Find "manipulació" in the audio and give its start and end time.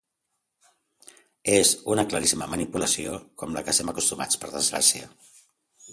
2.55-3.15